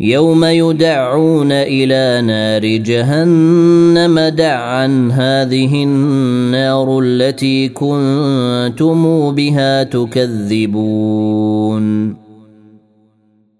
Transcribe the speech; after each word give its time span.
يوم 0.00 0.44
يدعون 0.44 1.52
إلى 1.52 2.22
نار 2.26 2.66
جهنم 2.76 4.20
دعا 4.20 5.08
هذه 5.12 5.84
النار 5.84 7.00
التي 7.02 7.68
كنتم 7.68 9.30
بها 9.34 9.82
تكذبون. 9.82 11.28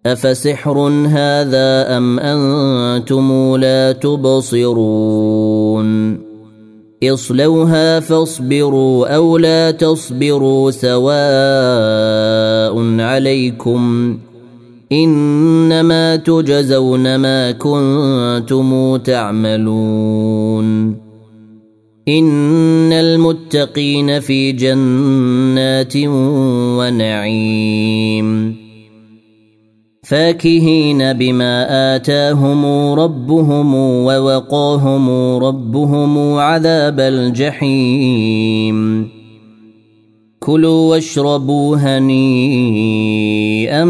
أفسحر 0.07 0.79
هذا 1.07 1.97
أم 1.97 2.19
أنتم 2.19 3.57
لا 3.57 3.93
تبصرون؟ 3.93 5.09
اصلوها 7.05 8.01
فاصبروا 8.01 9.17
أو 9.17 9.39
لا 9.39 9.71
تصبروا 9.71 10.71
سواء 10.71 11.09
عليكم. 13.01 14.19
إنما 14.93 16.17
تجزون 16.17 17.17
ما 17.17 17.51
كنتم 17.51 18.97
تعملون. 18.97 20.97
إن 22.09 22.93
المتقين 22.93 24.21
في 24.21 24.53
جنات 24.53 25.97
ونعيم. 26.79 28.57
فاكهين 30.03 31.13
بما 31.13 31.67
آتاهم 31.97 32.67
ربهم 32.93 33.75
ووقاهم 33.75 35.11
ربهم 35.37 36.35
عذاب 36.35 37.01
الجحيم. 37.01 39.09
كلوا 40.41 40.91
واشربوا 40.91 41.77
هنيئا 41.77 43.85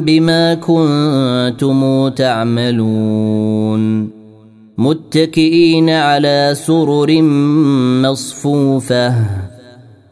بما 0.00 0.54
كنتم 0.54 2.08
تعملون 2.08 4.10
متكئين 4.78 5.90
على 5.90 6.50
سرر 6.54 7.22
مصفوفة 8.02 9.14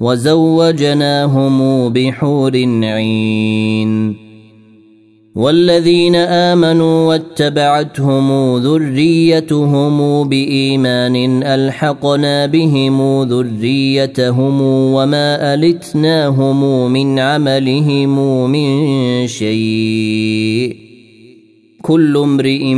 وزوجناهم 0.00 1.88
بحور 1.88 2.56
عين 2.82 4.31
والذين 5.34 6.14
آمنوا 6.16 7.08
واتبعتهم 7.08 8.56
ذريتهم 8.56 10.28
بإيمان 10.28 11.42
ألحقنا 11.42 12.46
بهم 12.46 13.22
ذريتهم 13.22 14.62
وما 14.62 15.54
ألتناهم 15.54 16.90
من 16.92 17.18
عملهم 17.18 18.50
من 18.50 19.26
شيء 19.26 20.76
كل 21.82 22.16
امرئ 22.16 22.74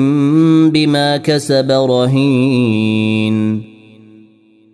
بما 0.71 1.17
كسب 1.17 1.71
رهين 1.71 3.35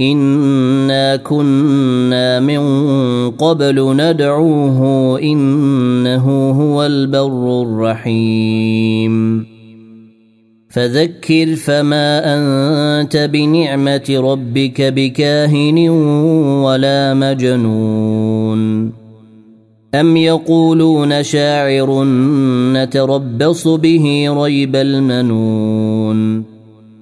انا 0.00 1.16
كنا 1.16 2.40
من 2.40 2.60
قبل 3.30 3.96
ندعوه 3.96 5.18
انه 5.20 6.50
هو 6.50 6.86
البر 6.86 7.62
الرحيم 7.62 9.46
فذكر 10.68 11.56
فما 11.56 12.22
انت 12.24 13.16
بنعمه 13.16 14.06
ربك 14.10 14.82
بكاهن 14.82 15.88
ولا 16.64 17.14
مجنون 17.14 18.92
ام 19.94 20.16
يقولون 20.16 21.22
شاعر 21.22 22.04
نتربص 22.72 23.68
به 23.68 24.26
ريب 24.30 24.76
المنون 24.76 26.55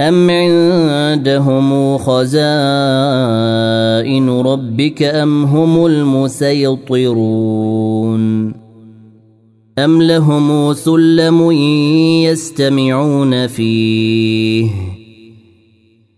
أم 0.00 0.30
عندهم 0.30 1.98
خزائن 1.98 2.30
ربك 4.30 5.02
أم 5.02 5.44
هم 5.44 5.86
المسيطرون 5.86 7.36
أم 9.78 10.02
لهم 10.02 10.72
سلم 10.72 11.50
يستمعون 12.22 13.46
فيه 13.46 14.70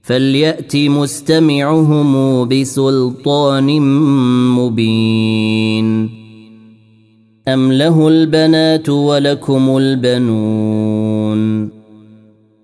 فليأت 0.02 0.76
مستمعهم 0.76 2.44
بسلطان 2.48 3.80
مبين 4.56 6.10
أم 7.48 7.72
له 7.72 8.08
البنات 8.08 8.88
ولكم 8.88 9.76
البنون 9.76 11.17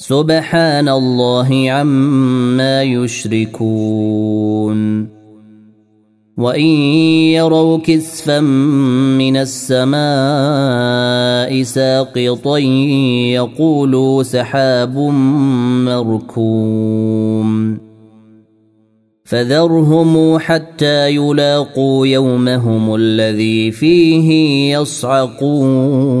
سبحان 0.00 0.88
الله 0.88 1.70
عما 1.70 2.82
يشركون. 2.82 4.78
وإن 6.36 6.64
يروا 7.36 7.78
كسفا 7.78 8.40
من 9.20 9.36
السماء 9.36 9.92
ساقطا 11.62 12.58
يقولوا 13.38 14.22
سحاب 14.22 14.96
مركوم. 15.84 17.78
فذرهم 19.24 20.38
حتى 20.38 21.10
يلاقوا 21.14 22.06
يومهم 22.06 22.94
الذي 22.94 23.70
فيه 23.70 24.30
يصعقون. 24.78 26.20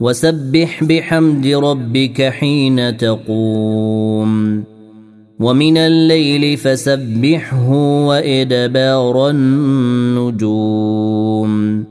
وسبح 0.00 0.84
بحمد 0.84 1.46
ربك 1.46 2.22
حين 2.22 2.96
تقوم. 2.96 4.64
ومن 5.40 5.76
الليل 5.76 6.56
فسبحه 6.56 7.72
وإدبار 8.06 9.30
النجوم. 9.30 11.84